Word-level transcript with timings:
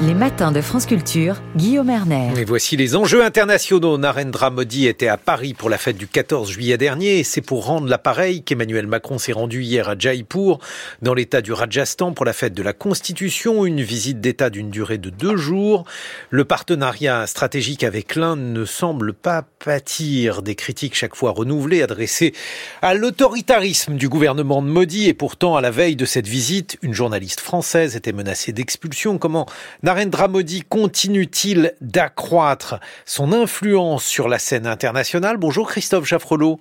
Les 0.00 0.14
matins 0.14 0.52
de 0.52 0.60
France 0.60 0.86
Culture, 0.86 1.42
Guillaume 1.56 1.90
Erner. 1.90 2.30
Et 2.36 2.44
voici 2.44 2.76
les 2.76 2.94
enjeux 2.94 3.24
internationaux. 3.24 3.98
Narendra 3.98 4.48
Modi 4.48 4.86
était 4.86 5.08
à 5.08 5.16
Paris 5.16 5.54
pour 5.54 5.68
la 5.68 5.76
fête 5.76 5.96
du 5.96 6.06
14 6.06 6.52
juillet 6.52 6.78
dernier 6.78 7.24
c'est 7.24 7.40
pour 7.40 7.66
rendre 7.66 7.88
l'appareil 7.88 8.44
qu'Emmanuel 8.44 8.86
Macron 8.86 9.18
s'est 9.18 9.32
rendu 9.32 9.64
hier 9.64 9.88
à 9.88 9.98
Jaipur, 9.98 10.60
dans 11.02 11.14
l'état 11.14 11.40
du 11.40 11.52
Rajasthan, 11.52 12.12
pour 12.12 12.24
la 12.24 12.32
fête 12.32 12.54
de 12.54 12.62
la 12.62 12.72
Constitution, 12.72 13.66
une 13.66 13.82
visite 13.82 14.20
d'état 14.20 14.50
d'une 14.50 14.70
durée 14.70 14.98
de 14.98 15.10
deux 15.10 15.36
jours. 15.36 15.84
Le 16.30 16.44
partenariat 16.44 17.26
stratégique 17.26 17.82
avec 17.82 18.14
l'Inde 18.14 18.52
ne 18.52 18.64
semble 18.64 19.12
pas 19.12 19.42
pâtir 19.58 20.42
des 20.42 20.54
critiques 20.54 20.94
chaque 20.94 21.16
fois 21.16 21.32
renouvelées 21.32 21.82
adressées 21.82 22.34
à 22.82 22.94
l'autoritarisme 22.94 23.96
du 23.96 24.08
gouvernement 24.08 24.62
de 24.62 24.68
Modi 24.68 25.08
et 25.08 25.14
pourtant 25.14 25.56
à 25.56 25.60
la 25.60 25.72
veille 25.72 25.96
de 25.96 26.04
cette 26.04 26.28
visite, 26.28 26.78
une 26.82 26.94
journaliste 26.94 27.40
française 27.40 27.96
était 27.96 28.12
menacée 28.12 28.52
d'expulsion. 28.52 29.18
Comment 29.18 29.46
Narendra 29.88 30.28
Modi 30.28 30.64
continue-t-il 30.68 31.72
d'accroître 31.80 32.78
son 33.06 33.32
influence 33.32 34.04
sur 34.04 34.28
la 34.28 34.38
scène 34.38 34.66
internationale? 34.66 35.38
Bonjour 35.38 35.66
Christophe 35.66 36.04
Jaffrelot. 36.04 36.60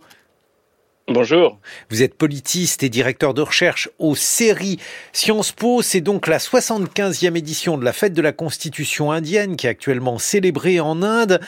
Bonjour. 1.09 1.59
Vous 1.89 2.03
êtes 2.03 2.13
politiste 2.13 2.83
et 2.83 2.89
directeur 2.89 3.33
de 3.33 3.41
recherche 3.41 3.89
au 3.99 4.15
CERI 4.15 4.79
Sciences 5.11 5.51
Po. 5.51 5.81
C'est 5.81 5.99
donc 5.99 6.27
la 6.27 6.37
75e 6.37 7.35
édition 7.35 7.77
de 7.77 7.83
la 7.83 7.91
fête 7.91 8.13
de 8.13 8.21
la 8.21 8.31
Constitution 8.31 9.11
indienne 9.11 9.57
qui 9.57 9.67
est 9.67 9.71
actuellement 9.71 10.19
célébrée 10.19 10.79
en 10.79 11.03
Inde. 11.03 11.41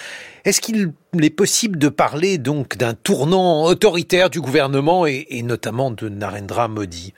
Est-ce 0.44 0.60
qu'il 0.60 0.92
est 1.22 1.30
possible 1.30 1.80
de 1.80 1.88
parler 1.88 2.40
donc 2.40 2.76
d'un 2.76 2.94
tournant 2.94 3.64
autoritaire 3.64 4.30
du 4.30 4.42
gouvernement 4.42 5.08
et, 5.08 5.28
et 5.30 5.44
notamment 5.44 5.92
de 5.92 6.10
Narendra 6.10 6.68
Modi? 6.68 7.14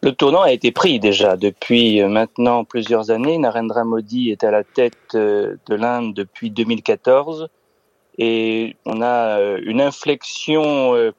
Le 0.00 0.12
tournant 0.12 0.42
a 0.42 0.52
été 0.52 0.70
pris 0.70 1.00
déjà 1.00 1.36
depuis 1.36 2.00
euh, 2.00 2.08
maintenant 2.08 2.64
plusieurs 2.64 3.10
années. 3.10 3.38
Narendra 3.38 3.84
Modi 3.84 4.30
est 4.30 4.44
à 4.44 4.50
la 4.50 4.62
tête 4.62 5.14
euh, 5.14 5.56
de 5.66 5.74
l'Inde 5.74 6.14
depuis 6.14 6.50
2014 6.50 7.48
et 8.18 8.76
on 8.84 9.02
a 9.02 9.38
euh, 9.38 9.60
une 9.62 9.80
inflexion 9.80 11.12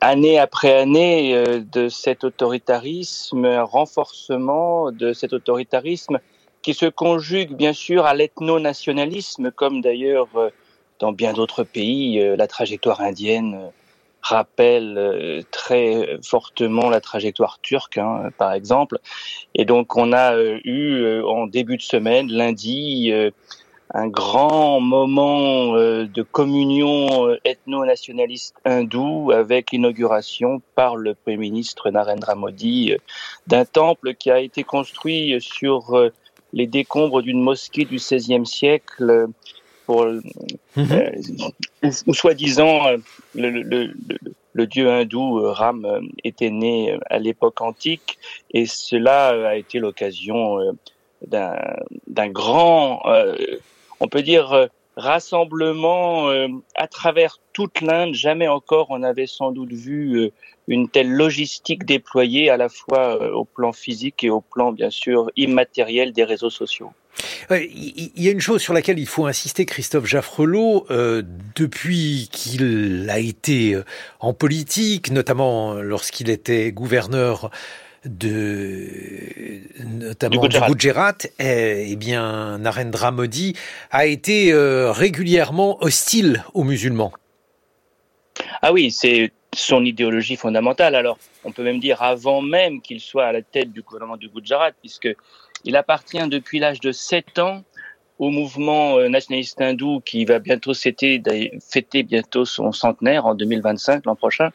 année 0.00 0.38
après 0.38 0.72
année 0.72 1.62
de 1.70 1.90
cet 1.90 2.24
autoritarisme, 2.24 3.44
un 3.44 3.62
renforcement 3.62 4.90
de 4.90 5.12
cet 5.12 5.34
autoritarisme 5.34 6.18
qui 6.62 6.72
se 6.72 6.86
conjugue 6.86 7.54
bien 7.54 7.74
sûr 7.74 8.06
à 8.06 8.14
l'ethno-nationalisme 8.14 9.50
comme 9.50 9.82
d'ailleurs 9.82 10.28
dans 10.98 11.12
bien 11.12 11.34
d'autres 11.34 11.62
pays 11.62 12.24
la 12.36 12.46
trajectoire 12.46 13.02
indienne 13.02 13.70
rappelle 14.22 14.96
euh, 14.96 15.42
très 15.50 16.18
fortement 16.22 16.88
la 16.88 17.00
trajectoire 17.00 17.58
turque, 17.60 17.98
hein, 17.98 18.30
par 18.38 18.52
exemple. 18.52 18.98
Et 19.54 19.64
donc 19.64 19.96
on 19.96 20.12
a 20.12 20.34
euh, 20.34 20.58
eu 20.64 21.00
euh, 21.00 21.26
en 21.26 21.46
début 21.46 21.76
de 21.76 21.82
semaine, 21.82 22.30
lundi, 22.30 23.12
un 23.94 24.08
grand 24.08 24.80
moment 24.80 25.74
de 25.74 26.22
communion 26.22 27.36
ethno-nationaliste 27.44 28.54
hindoue 28.64 29.32
avec 29.32 29.70
l'inauguration 29.70 30.62
par 30.74 30.96
le 30.96 31.14
Premier 31.14 31.36
ministre 31.36 31.90
Narendra 31.90 32.34
Modi 32.34 32.94
d'un 33.48 33.66
temple 33.66 34.14
qui 34.14 34.30
a 34.30 34.40
été 34.40 34.64
construit 34.64 35.36
sur 35.42 36.10
les 36.54 36.66
décombres 36.66 37.20
d'une 37.20 37.42
mosquée 37.42 37.84
du 37.84 37.96
XVIe 37.96 38.46
siècle 38.46 39.28
pour 39.92 40.06
mhm. 40.06 40.92
euh, 40.92 41.90
ou 42.06 42.14
soi-disant 42.14 42.86
euh, 42.86 42.96
le, 43.34 43.50
le, 43.50 43.92
le, 44.54 44.66
dieu 44.66 44.90
hindou 44.90 45.40
euh, 45.40 45.52
Ram 45.52 46.08
était 46.24 46.50
né 46.50 46.98
à 47.10 47.18
l'époque 47.18 47.60
antique 47.60 48.18
et 48.52 48.64
cela 48.64 49.48
a 49.48 49.56
été 49.56 49.78
l'occasion 49.78 50.58
d'un 51.26 52.28
grand, 52.28 53.02
on 54.00 54.08
peut 54.08 54.22
dire, 54.22 54.68
rassemblement 54.96 56.28
à 56.74 56.88
travers 56.88 57.38
toute 57.52 57.80
l'Inde. 57.80 58.14
Jamais 58.14 58.48
encore 58.48 58.86
on 58.90 59.02
avait 59.02 59.26
sans 59.26 59.52
doute 59.52 59.72
vu 59.72 60.30
une 60.68 60.88
telle 60.88 61.10
logistique 61.10 61.84
déployée 61.84 62.50
à 62.50 62.56
la 62.56 62.68
fois 62.68 63.32
au 63.32 63.44
plan 63.44 63.72
physique 63.72 64.24
et 64.24 64.30
au 64.30 64.40
plan 64.40 64.72
bien 64.72 64.90
sûr 64.90 65.30
immatériel 65.36 66.12
des 66.12 66.24
réseaux 66.24 66.50
sociaux. 66.50 66.92
Il 67.50 68.10
y 68.16 68.28
a 68.28 68.30
une 68.30 68.40
chose 68.40 68.60
sur 68.62 68.74
laquelle 68.74 68.98
il 68.98 69.06
faut 69.06 69.26
insister, 69.26 69.64
Christophe 69.66 70.06
Jaffrelot, 70.06 70.86
euh, 70.90 71.22
depuis 71.54 72.28
qu'il 72.32 73.08
a 73.10 73.18
été 73.18 73.74
euh, 73.74 73.84
en 74.20 74.32
politique, 74.32 75.10
notamment 75.10 75.74
lorsqu'il 75.74 76.30
était 76.30 76.72
gouverneur 76.72 77.50
de 78.04 78.88
notamment 79.84 80.46
du 80.46 80.58
Gujarat, 80.58 81.18
eh, 81.38 81.90
eh, 81.90 81.96
bien 81.96 82.58
Narendra 82.58 83.10
Modi 83.10 83.54
a 83.90 84.06
été 84.06 84.52
euh, 84.52 84.90
régulièrement 84.90 85.82
hostile 85.82 86.44
aux 86.54 86.64
musulmans. 86.64 87.12
Ah 88.60 88.72
oui, 88.72 88.90
c'est 88.90 89.30
son 89.54 89.84
idéologie 89.84 90.36
fondamentale. 90.36 90.94
Alors, 90.94 91.18
on 91.44 91.52
peut 91.52 91.62
même 91.62 91.80
dire 91.80 92.02
avant 92.02 92.40
même 92.40 92.80
qu'il 92.80 93.00
soit 93.00 93.26
à 93.26 93.32
la 93.32 93.42
tête 93.42 93.72
du 93.72 93.82
gouvernement 93.82 94.16
du 94.16 94.28
Gujarat, 94.28 94.72
puisque 94.72 95.08
il 95.64 95.76
appartient 95.76 96.26
depuis 96.28 96.58
l'âge 96.58 96.80
de 96.80 96.92
7 96.92 97.38
ans 97.38 97.62
au 98.18 98.30
mouvement 98.30 98.98
euh, 98.98 99.08
nationaliste 99.08 99.60
hindou 99.60 100.00
qui 100.00 100.24
va 100.24 100.38
bientôt 100.38 100.74
fêter, 100.74 101.22
fêter 101.60 102.02
bientôt 102.02 102.44
son 102.44 102.72
centenaire 102.72 103.26
en 103.26 103.34
2025, 103.34 104.06
l'an 104.06 104.16
prochain, 104.16 104.50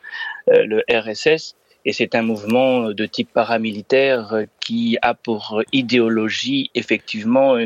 euh, 0.50 0.66
le 0.66 0.84
RSS. 0.90 1.56
Et 1.86 1.94
c'est 1.94 2.16
un 2.16 2.22
mouvement 2.22 2.92
de 2.92 3.06
type 3.06 3.32
paramilitaire 3.32 4.34
euh, 4.34 4.44
qui 4.60 4.98
a 5.02 5.14
pour 5.14 5.62
idéologie 5.72 6.72
effectivement 6.76 7.58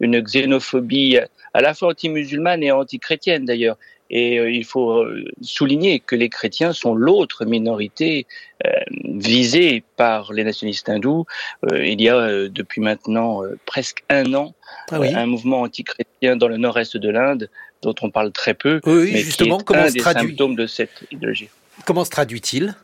une 0.00 0.20
xénophobie 0.20 1.18
à 1.54 1.60
la 1.60 1.74
fois 1.74 1.90
anti-musulmane 1.90 2.62
et 2.62 2.70
anti-chrétienne 2.70 3.44
d'ailleurs. 3.44 3.76
Et 4.10 4.38
euh, 4.38 4.50
il 4.50 4.64
faut 4.64 5.02
euh, 5.02 5.24
souligner 5.42 6.00
que 6.00 6.16
les 6.16 6.28
chrétiens 6.28 6.72
sont 6.72 6.94
l'autre 6.94 7.44
minorité 7.44 8.26
euh, 8.66 8.70
visée 9.04 9.82
par 9.96 10.32
les 10.32 10.44
nationalistes 10.44 10.88
hindous. 10.88 11.26
il 11.72 12.00
y 12.00 12.08
a 12.08 12.48
depuis 12.48 12.80
maintenant 12.80 13.42
presque 13.66 14.02
un 14.08 14.32
an 14.34 14.54
ah 14.90 15.00
un 15.00 15.26
mouvement 15.26 15.62
anti-chrétien 15.62 16.36
dans 16.36 16.48
le 16.48 16.56
nord-est 16.56 16.96
de 16.96 17.10
l'Inde 17.10 17.50
dont 17.82 17.94
on 18.02 18.10
parle 18.10 18.32
très 18.32 18.54
peu, 18.54 18.80
oui, 18.86 19.10
mais 19.12 19.20
justement, 19.20 19.58
qui 19.58 19.72
est 19.72 19.76
un 19.76 19.90
des 19.90 20.00
symptômes 20.00 20.56
de 20.56 20.66
cette 20.66 21.04
idéologie. 21.12 21.48
Comment 21.84 22.04
se 22.04 22.10
traduit-il 22.10 22.74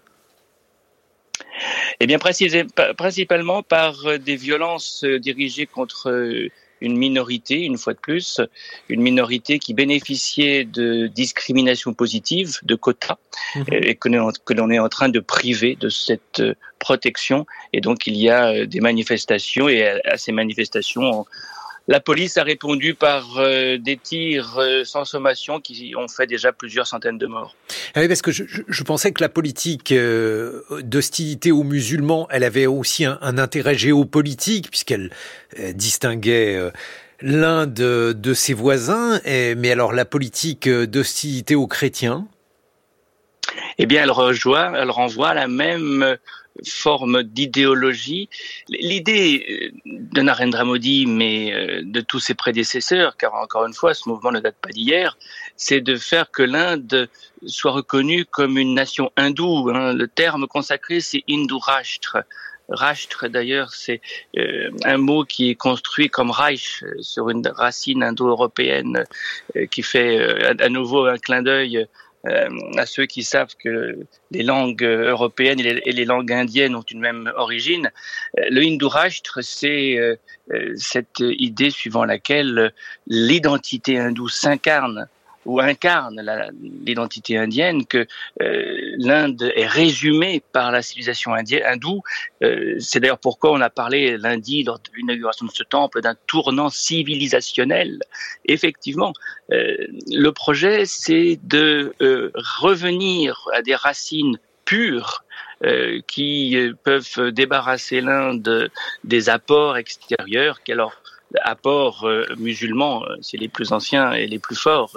eh 2.01 2.07
bien, 2.07 2.19
principalement 2.19 3.63
par 3.63 4.19
des 4.19 4.35
violences 4.35 5.05
dirigées 5.05 5.67
contre 5.67 6.51
une 6.85 6.97
minorité, 6.97 7.63
une 7.65 7.79
fois 7.79 7.95
de 7.95 7.99
plus, 7.99 8.41
une 8.89 9.01
minorité 9.01 9.59
qui 9.59 9.75
bénéficiait 9.75 10.65
de 10.65 11.07
discrimination 11.07 11.95
positive, 11.95 12.59
de 12.63 12.75
quotas, 12.75 13.17
mhm. 13.57 13.65
et 13.71 13.95
que 13.95 14.53
l'on 14.55 14.71
est 14.71 14.79
en 14.79 14.89
train 14.89 15.09
de 15.09 15.21
priver 15.21 15.77
de 15.77 15.89
cette 15.89 16.41
euh, 16.41 16.55
protection. 16.79 17.47
Et 17.73 17.81
donc 17.81 18.07
il 18.07 18.17
y 18.17 18.29
a 18.29 18.49
euh, 18.49 18.67
des 18.67 18.81
manifestations, 18.81 19.69
et 19.69 19.83
à 20.05 20.17
ces 20.19 20.33
manifestations, 20.33 21.27
la 21.89 22.01
police 22.01 22.37
a 22.37 22.43
répondu 22.43 22.95
par 22.95 23.39
euh, 23.39 23.79
des 23.79 23.97
tirs 23.97 24.59
sans 24.85 25.05
sommation 25.05 25.61
qui 25.61 25.95
ont 25.97 26.09
fait 26.09 26.27
déjà 26.27 26.53
plusieurs 26.53 26.87
centaines 26.87 27.19
de 27.19 27.27
morts. 27.27 27.55
Ah 27.95 28.01
oui, 28.01 28.09
parce 28.09 28.23
que 28.23 28.31
je, 28.31 28.45
je, 28.47 28.83
pensais 28.83 29.13
que 29.13 29.23
la 29.23 29.29
politique 29.29 29.93
d'hostilité 29.93 31.53
aux 31.53 31.63
musulmans, 31.63 32.27
elle 32.31 32.45
avait 32.45 32.67
aussi 32.67 33.05
un, 33.05 33.19
un 33.21 33.39
intérêt 33.39 33.75
géopolitique, 33.75 34.71
puisqu'elle 34.71 35.11
distinguait 35.75 36.59
l'un 37.21 37.67
de, 37.67 38.15
de, 38.17 38.35
ses 38.35 38.55
voisins. 38.55 39.21
mais 39.25 39.71
alors 39.71 39.93
la 39.93 40.05
politique 40.05 40.69
d'hostilité 40.69 41.55
aux 41.55 41.67
chrétiens? 41.67 42.27
Eh 43.79 43.87
bien, 43.87 44.03
elle, 44.03 44.11
rejoint, 44.11 44.75
elle 44.75 44.91
renvoie 44.91 45.31
à 45.31 45.35
la 45.35 45.49
même 45.49 46.17
forme 46.67 47.23
d'idéologie. 47.23 48.29
L'idée 48.69 49.73
de 49.85 50.21
Narendra 50.23 50.65
Modi, 50.65 51.07
mais 51.07 51.53
euh, 51.53 51.83
de 51.85 52.01
tous 52.01 52.21
ses 52.21 52.35
prédécesseurs, 52.35 53.17
car 53.17 53.35
encore 53.35 53.67
une 53.67 53.75
fois, 53.75 53.95
ce 53.95 54.09
mouvement 54.09 54.33
ne 54.33 54.41
date 54.41 54.57
pas 54.61 54.71
d'hier, 54.71 55.19
c'est 55.57 55.81
de 55.81 55.97
faire 55.97 56.31
que 56.31 56.43
l'Inde 56.43 57.09
soit 57.47 57.73
reconnue 57.73 58.25
comme 58.25 58.59
une 58.59 58.75
nation 58.75 59.11
hindoue. 59.17 59.71
Hein. 59.71 59.95
Le 59.95 60.09
terme 60.09 60.47
consacré, 60.47 61.01
c'est 61.01 61.25
Hindu-Rashtra. 61.29 62.23
Rashtra, 62.71 63.29
d'ailleurs, 63.29 63.75
c'est 63.75 64.01
euh, 64.39 64.71
un 64.85 64.97
mot 64.97 65.25
qui 65.25 65.51
est 65.51 65.55
construit 65.55 66.09
comme 66.09 66.31
Reich 66.31 66.83
sur 67.01 67.29
une 67.29 67.47
racine 67.47 68.03
indo-européenne 68.03 69.05
euh, 69.57 69.67
qui 69.67 69.83
fait 69.83 70.19
à 70.61 70.69
nouveau 70.71 71.05
un 71.05 71.19
clin 71.19 71.43
d'œil 71.43 71.87
euh, 72.27 72.49
à 72.77 72.87
ceux 72.87 73.07
qui 73.07 73.23
savent 73.23 73.55
que 73.63 73.99
les 74.31 74.43
langues 74.43 74.83
européennes 74.83 75.61
et 75.61 75.93
les, 75.93 76.05
langues 76.05 76.33
indiennes 76.33 76.75
ont 76.75 76.85
une 76.91 77.01
même 77.01 77.31
origine. 77.37 77.91
Euh, 78.39 78.45
le 78.51 78.63
Hindu-Rashtra, 78.63 79.43
c'est 79.43 79.99
euh, 79.99 80.17
cette 80.77 81.21
idée 81.21 81.71
suivant 81.71 82.05
laquelle 82.05 82.73
l'identité 83.07 83.99
hindoue 83.99 84.29
s'incarne 84.29 85.09
ou 85.45 85.61
incarne 85.61 86.21
l'identité 86.85 87.37
indienne, 87.39 87.87
que 87.87 88.07
l'Inde 88.41 89.53
est 89.55 89.67
résumée 89.67 90.43
par 90.53 90.73
la 90.73 90.83
civilisation 90.83 91.35
indienne, 91.35 91.63
hindoue. 91.65 92.03
C'est 92.79 93.01
d'ailleurs 93.01 93.19
pourquoi 93.19 93.53
on 93.53 93.61
a 93.61 93.71
parlé 93.71 94.17
lundi 94.17 94.63
lors 94.63 94.79
de 94.79 94.91
l'inauguration 94.97 95.47
de 95.47 95.51
ce 95.53 95.63
temple 95.63 96.01
d'un 96.01 96.17
tournant 96.27 96.69
civilisationnel. 96.69 98.01
Effectivement, 98.47 99.13
le 99.51 100.31
projet, 100.31 100.85
c'est 100.87 101.39
de 101.45 101.95
revenir 102.01 103.49
à 103.53 103.63
des 103.63 103.75
racines 103.75 104.39
pures 104.65 105.25
euh, 105.65 106.01
qui 106.07 106.57
euh, 106.57 106.75
peuvent 106.83 107.31
débarrasser 107.31 108.01
l'Inde 108.01 108.71
des 109.05 109.29
apports 109.29 109.77
extérieurs, 109.77 110.63
qui 110.63 110.73
alors 110.73 110.95
apports 111.43 112.05
euh, 112.05 112.27
musulmans, 112.39 113.05
c'est 113.21 113.37
les 113.37 113.49
plus 113.49 113.73
anciens 113.73 114.13
et 114.13 114.27
les 114.27 114.39
plus 114.39 114.57
forts, 114.57 114.97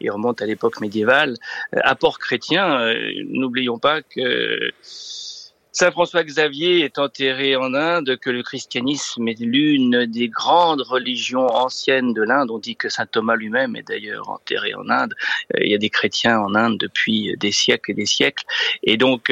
ils 0.00 0.10
remontent 0.10 0.42
à 0.42 0.46
l'époque 0.46 0.80
médiévale. 0.80 1.36
apports 1.84 2.18
chrétiens, 2.18 2.92
n'oublions 3.28 3.78
pas 3.78 4.02
que 4.02 4.70
Saint 5.72 5.92
François 5.92 6.24
Xavier 6.24 6.80
est 6.80 6.98
enterré 6.98 7.54
en 7.56 7.74
Inde, 7.74 8.18
que 8.20 8.30
le 8.30 8.42
christianisme 8.42 9.28
est 9.28 9.40
l'une 9.40 10.06
des 10.06 10.28
grandes 10.28 10.82
religions 10.82 11.46
anciennes 11.46 12.12
de 12.12 12.22
l'Inde. 12.22 12.50
On 12.50 12.58
dit 12.58 12.76
que 12.76 12.88
Saint 12.88 13.06
Thomas 13.06 13.36
lui-même 13.36 13.76
est 13.76 13.86
d'ailleurs 13.86 14.28
enterré 14.30 14.74
en 14.74 14.88
Inde. 14.90 15.14
Il 15.58 15.70
y 15.70 15.74
a 15.74 15.78
des 15.78 15.90
chrétiens 15.90 16.40
en 16.40 16.54
Inde 16.54 16.76
depuis 16.78 17.36
des 17.38 17.52
siècles 17.52 17.92
et 17.92 17.94
des 17.94 18.06
siècles. 18.06 18.44
Et 18.82 18.96
donc, 18.96 19.30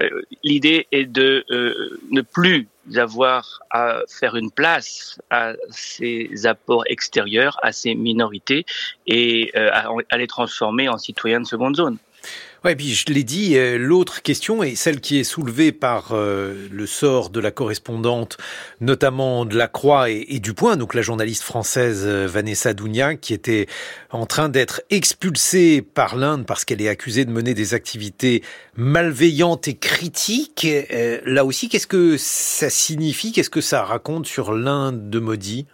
euh, 0.00 0.22
l'idée 0.44 0.86
est 0.92 1.06
de 1.06 1.44
euh, 1.50 1.98
ne 2.10 2.20
plus 2.20 2.68
avoir 2.96 3.60
à 3.70 4.00
faire 4.08 4.36
une 4.36 4.50
place 4.50 5.20
à 5.30 5.52
ces 5.70 6.46
apports 6.46 6.84
extérieurs, 6.86 7.58
à 7.62 7.72
ces 7.72 7.94
minorités, 7.94 8.64
et 9.06 9.52
euh, 9.56 9.70
à 10.10 10.16
les 10.16 10.26
transformer 10.26 10.88
en 10.88 10.98
citoyens 10.98 11.40
de 11.40 11.46
seconde 11.46 11.76
zone. 11.76 11.98
Ouais, 12.64 12.74
puis 12.74 12.92
je 12.92 13.06
l'ai 13.06 13.22
dit, 13.22 13.56
euh, 13.56 13.78
l'autre 13.78 14.20
question 14.20 14.64
est 14.64 14.74
celle 14.74 15.00
qui 15.00 15.20
est 15.20 15.24
soulevée 15.24 15.70
par 15.70 16.08
euh, 16.10 16.66
le 16.72 16.86
sort 16.86 17.30
de 17.30 17.38
la 17.38 17.52
correspondante, 17.52 18.36
notamment 18.80 19.44
de 19.44 19.56
la 19.56 19.68
Croix 19.68 20.10
et, 20.10 20.40
du 20.40 20.54
Point, 20.54 20.76
donc 20.76 20.94
la 20.94 21.02
journaliste 21.02 21.44
française 21.44 22.02
euh, 22.04 22.26
Vanessa 22.26 22.74
Dounia, 22.74 23.14
qui 23.14 23.32
était 23.32 23.68
en 24.10 24.26
train 24.26 24.48
d'être 24.48 24.82
expulsée 24.90 25.82
par 25.82 26.16
l'Inde 26.16 26.46
parce 26.46 26.64
qu'elle 26.64 26.82
est 26.82 26.88
accusée 26.88 27.24
de 27.24 27.30
mener 27.30 27.54
des 27.54 27.74
activités 27.74 28.42
malveillantes 28.74 29.68
et 29.68 29.76
critiques. 29.76 30.66
là 31.24 31.44
aussi, 31.44 31.68
qu'est-ce 31.68 31.86
que 31.86 32.16
ça 32.18 32.70
signifie? 32.70 33.30
Qu'est-ce 33.30 33.50
que 33.50 33.60
ça 33.60 33.84
raconte 33.84 34.26
sur 34.26 34.52
l'Inde 34.52 35.10
de 35.10 35.20
Modi? 35.20 35.66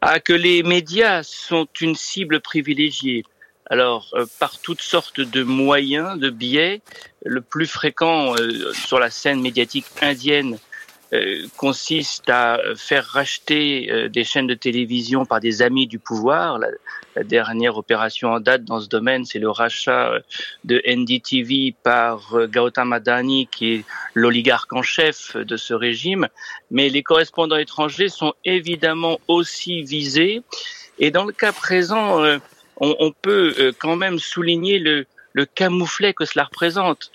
Ah, 0.00 0.18
que 0.18 0.32
les 0.32 0.64
médias 0.64 1.22
sont 1.22 1.68
une 1.80 1.94
cible 1.94 2.40
privilégiée 2.40 3.22
alors, 3.70 4.08
euh, 4.14 4.26
par 4.40 4.58
toutes 4.58 4.80
sortes 4.80 5.20
de 5.20 5.44
moyens, 5.44 6.18
de 6.18 6.28
biais, 6.28 6.82
le 7.24 7.40
plus 7.40 7.68
fréquent 7.68 8.34
euh, 8.34 8.72
sur 8.72 8.98
la 8.98 9.10
scène 9.10 9.40
médiatique 9.40 9.86
indienne 10.02 10.58
euh, 11.12 11.46
consiste 11.56 12.28
à 12.28 12.58
faire 12.76 13.04
racheter 13.04 14.08
des 14.08 14.24
chaînes 14.24 14.48
de 14.48 14.54
télévision 14.54 15.24
par 15.24 15.38
des 15.38 15.62
amis 15.62 15.86
du 15.86 16.00
pouvoir. 16.00 16.58
La, 16.58 16.68
dernière 17.24 17.76
opération 17.76 18.30
en 18.30 18.40
date 18.40 18.64
dans 18.64 18.80
ce 18.80 18.88
domaine, 18.88 19.24
c'est 19.24 19.40
le 19.40 19.50
rachat 19.50 20.12
de 20.62 20.80
NDTV 20.86 21.74
par 21.82 22.32
Gautam 22.46 22.92
Adani, 22.92 23.48
qui 23.48 23.74
est 23.74 23.84
l'oligarque 24.14 24.72
en 24.72 24.82
chef 24.82 25.36
de 25.36 25.56
ce 25.56 25.74
régime. 25.74 26.28
Mais 26.70 26.88
les 26.88 27.02
correspondants 27.02 27.56
étrangers 27.56 28.08
sont 28.08 28.32
évidemment 28.44 29.18
aussi 29.26 29.82
visés. 29.82 30.42
Et 31.00 31.10
dans 31.10 31.24
le 31.24 31.32
cas 31.32 31.52
présent, 31.52 32.22
on, 32.80 33.12
peut 33.12 33.54
euh, 33.58 33.72
quand 33.78 33.96
même 33.96 34.18
souligner 34.18 34.78
le, 34.78 35.06
camouflet 35.54 36.12
que 36.12 36.24
cela 36.24 36.44
représente. 36.44 37.10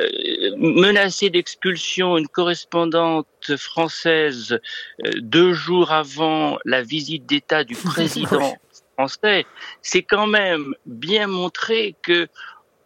Euh, 0.00 0.56
menacer 0.56 1.28
d'expulsion 1.28 2.16
une 2.16 2.28
correspondante 2.28 3.56
française 3.58 4.58
euh, 5.04 5.10
deux 5.16 5.52
jours 5.52 5.92
avant 5.92 6.58
la 6.64 6.82
visite 6.82 7.26
d'État 7.26 7.62
du 7.62 7.74
président 7.84 8.56
français, 8.94 9.44
c'est 9.82 10.02
quand 10.02 10.26
même 10.26 10.74
bien 10.86 11.26
montrer 11.26 11.94
que 12.02 12.26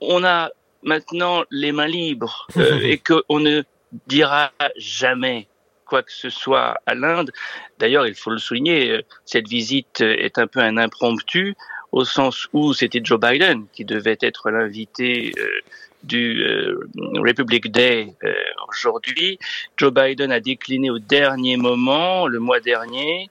on 0.01 0.25
a 0.25 0.51
maintenant 0.83 1.45
les 1.51 1.71
mains 1.71 1.87
libres 1.87 2.49
et 2.83 2.99
qu'on 2.99 3.39
ne 3.39 3.63
dira 4.09 4.53
jamais 4.77 5.47
quoi 5.85 6.03
que 6.03 6.13
ce 6.13 6.29
soit 6.29 6.81
à 6.87 6.95
l'Inde. 6.97 7.31
D'ailleurs, 7.79 8.09
il 8.09 8.17
faut 8.17 8.31
le 8.31 8.39
souligner, 8.39 9.03
cette 9.25 9.47
visite 9.47 10.01
est 10.01 10.39
un 10.39 10.49
peu 10.49 10.59
un 10.59 10.77
impromptu 10.77 11.55
au 11.93 12.05
sens 12.05 12.49
où 12.53 12.73
c'était 12.73 13.01
Joe 13.03 13.21
Biden 13.21 13.67
qui 13.73 13.85
devait 13.85 14.19
être 14.21 14.51
l'invité 14.51 15.33
euh, 15.39 15.49
du 16.03 16.43
euh, 16.43 16.89
Republic 17.15 17.71
Day 17.71 18.15
euh, 18.25 18.33
aujourd'hui. 18.69 19.39
Joe 19.77 19.93
Biden 19.93 20.33
a 20.33 20.41
décliné 20.41 20.91
au 20.91 20.99
dernier 20.99 21.57
moment, 21.57 22.27
le 22.27 22.39
mois 22.39 22.61
dernier. 22.61 23.29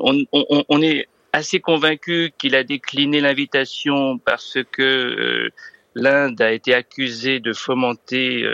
On, 0.00 0.24
on, 0.32 0.64
on, 0.68 0.82
est 0.82 1.08
assez 1.32 1.60
convaincu 1.60 2.30
qu'il 2.38 2.54
a 2.54 2.62
décliné 2.62 3.20
l'invitation 3.20 4.18
parce 4.18 4.58
que 4.70 5.50
l'Inde 5.98 6.40
a 6.40 6.52
été 6.52 6.74
accusée 6.74 7.40
de 7.40 7.52
fomenter 7.52 8.50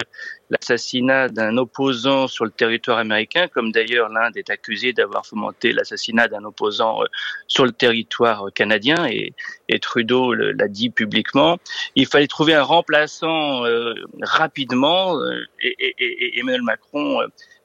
l'assassinat 0.51 1.29
d'un 1.29 1.57
opposant 1.57 2.27
sur 2.27 2.45
le 2.45 2.51
territoire 2.51 2.99
américain, 2.99 3.49
comme 3.49 3.73
d'ailleurs 3.73 4.09
l'Inde 4.09 4.37
est 4.37 4.51
accusée 4.51 4.93
d'avoir 4.93 5.27
fomenté 5.27 5.73
l'assassinat 5.73 6.29
d'un 6.29 6.45
opposant 6.45 7.03
euh, 7.03 7.07
sur 7.47 7.65
le 7.65 7.73
territoire 7.73 8.47
canadien, 8.55 9.07
et, 9.07 9.33
Trudeau 9.81 10.33
l'a 10.35 10.69
dit 10.69 10.91
publiquement. 10.91 11.59
Il 11.97 12.07
fallait 12.07 12.29
trouver 12.29 12.55
un 12.55 12.63
remplaçant 12.63 13.65
euh, 13.67 13.95
rapidement, 14.23 15.19
euh, 15.19 15.41
et, 15.61 16.39
Emmanuel 16.39 16.63
Macron 16.63 17.21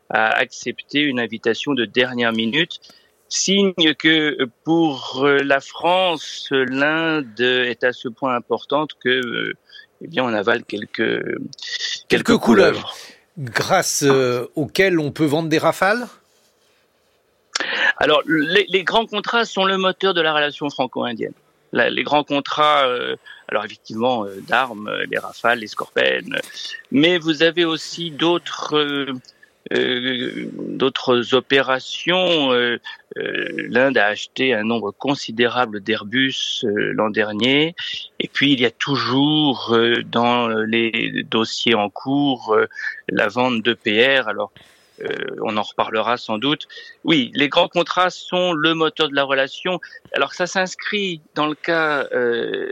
a 0.10 0.30
accepté 0.30 1.02
une 1.02 1.20
invitation 1.20 1.74
de 1.74 1.86
dernière 1.86 2.34
minute 2.34 2.80
signe 3.30 3.94
que 3.98 4.46
pour 4.64 5.26
la 5.26 5.60
France, 5.60 6.48
l'Inde 6.52 7.40
est 7.40 7.84
à 7.84 7.94
ce 7.94 8.08
point 8.08 8.36
importante 8.36 8.92
que 9.04 9.54
eh 10.02 10.08
bien, 10.08 10.24
on 10.24 10.34
avale 10.34 10.64
quelques, 10.64 11.24
quelques, 12.08 12.38
couleurs. 12.38 12.96
Grâce 13.38 14.04
euh, 14.04 14.48
auxquelles 14.56 15.00
on 15.00 15.12
peut 15.12 15.26
vendre 15.26 15.50
des 15.50 15.58
rafales? 15.58 16.08
Alors, 17.98 18.22
les, 18.28 18.84
grands 18.84 19.06
contrats 19.06 19.46
sont 19.46 19.66
le 19.66 19.78
moteur 19.78 20.14
de 20.14 20.22
la 20.22 20.34
relation 20.34 20.70
franco-indienne. 20.70 21.34
les 21.74 22.04
grands 22.04 22.24
contrats, 22.24 22.88
euh, 22.88 23.18
alors 23.50 23.66
effectivement, 23.66 24.26
euh, 24.26 24.40
d'armes, 24.48 24.90
les 25.10 25.20
rafales, 25.20 25.60
les 25.60 25.68
scorpènes, 25.68 26.40
mais 26.92 27.18
vous 27.18 27.44
avez 27.44 27.66
aussi 27.66 28.12
d'autres 28.12 29.14
euh, 29.74 30.50
d'autres 30.56 31.36
opérations. 31.36 32.52
Euh, 32.54 32.56
euh, 32.56 32.78
L'Inde 33.16 33.98
a 33.98 34.06
acheté 34.08 34.54
un 34.54 34.64
nombre 34.64 34.92
considérable 34.92 35.82
d'Airbus 35.82 36.64
l'an 36.64 37.10
dernier. 37.10 37.76
Et 38.20 38.28
puis, 38.28 38.54
il 38.54 38.60
y 38.60 38.66
a 38.66 38.72
toujours 38.72 39.76
dans 40.06 40.50
les 40.50 41.24
dossiers 41.24 41.76
en 41.76 41.90
cours 41.90 42.56
la 43.08 43.28
vente 43.28 43.64
de 43.64 43.74
PR. 43.74 44.28
Alors, 44.28 44.52
on 45.42 45.58
en 45.58 45.64
reparlera 45.64 46.18
sans 46.18 46.38
doute. 46.38 46.68
Oui, 47.04 47.32
les 47.34 47.50
grands 47.50 47.70
contrats 47.70 48.10
sont 48.10 48.54
le 48.54 48.74
moteur 48.74 49.10
de 49.10 49.16
la 49.16 49.24
relation. 49.24 49.80
Alors 50.14 50.34
ça 50.34 50.46
s'inscrit 50.46 51.22
dans 51.36 51.48
le 51.48 51.56
cas 51.56 52.06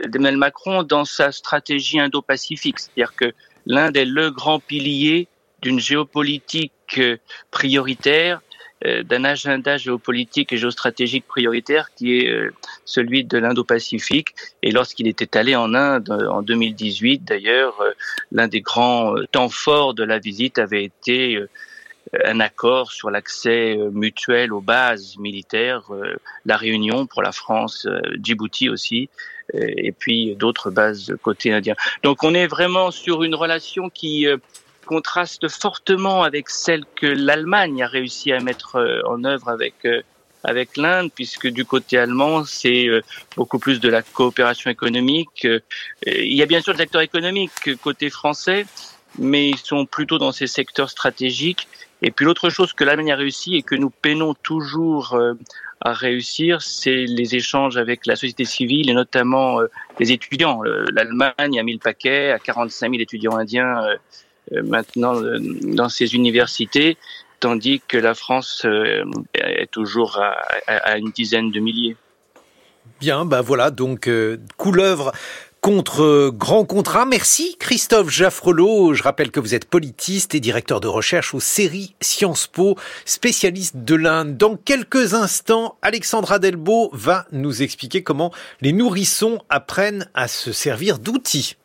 d'Emmanuel 0.08 0.38
Macron 0.38 0.84
dans 0.84 1.06
sa 1.06 1.32
stratégie 1.32 2.00
indo-pacifique, 2.00 2.80
c'est-à-dire 2.80 3.16
que 3.16 3.34
l'Inde 3.66 3.98
est 3.98 4.06
le 4.06 4.30
grand 4.32 4.60
pilier 4.60 5.28
d'une 5.62 5.80
géopolitique 5.80 6.72
euh, 6.98 7.18
prioritaire, 7.52 8.38
euh, 8.38 8.47
d'un 8.86 9.24
agenda 9.24 9.78
géopolitique 9.78 10.54
et 10.54 10.58
géostratégique 10.58 11.26
prioritaire 11.28 11.90
qui 11.96 12.20
est 12.20 12.30
euh, 12.30 12.54
celui 12.86 13.24
de 13.24 13.38
l'Indo-Pacifique. 13.38 14.36
Et 14.62 14.72
lorsqu'il 14.72 15.08
était 15.08 15.36
allé 15.36 15.56
en 15.56 15.74
Inde 15.74 16.12
en 16.30 16.42
2018, 16.42 17.24
d'ailleurs, 17.26 17.82
l'un 18.32 18.48
des 18.48 18.62
grands 18.62 19.16
temps 19.32 19.50
forts 19.50 19.94
de 19.94 20.04
la 20.04 20.20
visite 20.20 20.60
avait 20.60 20.84
été 20.84 21.40
un 22.24 22.40
accord 22.40 22.92
sur 22.92 23.10
l'accès 23.10 23.78
mutuel 23.92 24.54
aux 24.54 24.62
bases 24.62 25.18
militaires, 25.18 25.90
la 26.46 26.56
Réunion 26.56 27.06
pour 27.06 27.22
la 27.22 27.32
France, 27.32 27.88
Djibouti 28.22 28.70
aussi, 28.70 29.10
et 29.54 29.92
puis 29.92 30.36
d'autres 30.36 30.72
bases 30.72 31.16
côté 31.22 31.52
indien. 31.52 31.76
Donc 32.04 32.24
on 32.24 32.34
est 32.34 32.48
vraiment 32.48 32.92
sur 32.92 33.24
une 33.24 33.36
relation 33.36 33.90
qui 33.90 34.28
contraste 34.88 35.48
fortement 35.50 36.24
avec 36.24 36.50
celle 36.50 36.84
que 36.96 37.06
l'Allemagne 37.06 37.84
a 37.84 37.88
réussi 37.88 38.32
à 38.32 38.40
mettre 38.40 38.78
euh, 38.78 39.02
en 39.06 39.24
œuvre 39.24 39.50
avec 39.50 39.76
euh, 39.86 40.02
avec 40.44 40.78
l'Inde, 40.78 41.12
puisque 41.14 41.48
du 41.48 41.66
côté 41.66 41.98
allemand, 41.98 42.46
c'est 42.46 42.88
euh, 42.88 43.02
beaucoup 43.36 43.60
plus 43.60 43.80
de 43.80 43.90
la 43.90 44.02
coopération 44.02 44.72
économique. 44.72 45.46
Il 46.06 46.34
y 46.34 46.42
a 46.42 46.46
bien 46.46 46.62
sûr 46.62 46.74
des 46.74 46.82
acteurs 46.82 47.02
économiques 47.02 47.76
côté 47.82 48.10
français, 48.10 48.66
mais 49.18 49.50
ils 49.50 49.58
sont 49.58 49.86
plutôt 49.86 50.18
dans 50.18 50.32
ces 50.32 50.48
secteurs 50.48 50.90
stratégiques. 50.90 51.68
Et 52.02 52.12
puis 52.12 52.24
l'autre 52.26 52.50
chose 52.50 52.72
que 52.72 52.84
l'Allemagne 52.84 53.12
a 53.12 53.16
réussi 53.16 53.56
et 53.56 53.64
que 53.64 53.76
nous 53.76 53.90
peinons 53.90 54.36
toujours 54.36 55.20
à 55.82 55.92
réussir, 55.92 56.62
c'est 56.62 57.06
les 57.08 57.36
échanges 57.36 57.76
avec 57.78 58.06
la 58.06 58.16
société 58.16 58.46
civile 58.46 58.90
et 58.90 58.94
notamment 58.94 59.60
les 60.00 60.12
étudiants. 60.12 60.62
L'Allemagne 60.94 61.60
a 61.60 61.64
mis 61.64 61.74
le 61.74 61.80
paquet 61.80 62.32
à 62.32 62.40
45 62.40 62.92
000 62.92 63.02
étudiants 63.02 63.36
indiens 63.36 63.98
maintenant 64.52 65.14
dans 65.64 65.90
ses 65.90 66.16
universités, 66.16 66.98
tandis 67.40 67.82
que 67.88 67.98
la 67.98 68.14
France 68.14 68.66
est 69.34 69.70
toujours 69.72 70.18
à, 70.18 70.36
à, 70.68 70.98
une 70.98 71.12
dizaine 71.12 71.52
de 71.52 71.60
milliers. 71.60 71.96
Bien, 73.00 73.26
ben 73.26 73.42
voilà, 73.42 73.70
donc 73.70 74.10
couleuvre 74.58 75.12
contre 75.62 76.30
Grand 76.34 76.66
Contrat. 76.66 77.06
Merci 77.06 77.58
Christophe 77.60 78.10
Jaffrelot. 78.10 78.94
Je 78.94 79.04
rappelle 79.04 79.32
que 79.32 79.40
vous 79.40 79.54
êtes 79.54 79.66
politiste 79.66 80.36
et 80.36 80.40
directeur 80.40 80.80
de 80.80 80.88
recherche 80.88 81.34
aux 81.34 81.40
séries 81.40 81.96
Sciences 82.00 82.48
Po, 82.48 82.78
spécialiste 83.06 83.76
de 83.76 83.96
l'Inde. 83.96 84.38
Dans 84.38 84.56
quelques 84.56 85.14
instants, 85.14 85.78
Alexandra 85.82 86.40
Delbo 86.40 86.90
va 86.94 87.26
nous 87.32 87.62
expliquer 87.62 88.04
comment 88.04 88.32
les 88.62 88.72
nourrissons 88.72 89.40
apprennent 89.50 90.10
à 90.14 90.28
se 90.28 90.52
servir 90.52 91.00
d'outils. 91.00 91.58